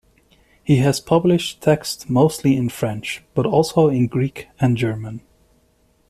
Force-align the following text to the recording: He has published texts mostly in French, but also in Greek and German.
He 0.63 0.77
has 0.77 0.99
published 0.99 1.61
texts 1.61 2.09
mostly 2.09 2.57
in 2.57 2.69
French, 2.69 3.21
but 3.35 3.45
also 3.45 3.89
in 3.89 4.07
Greek 4.07 4.47
and 4.59 4.75
German. 4.75 5.21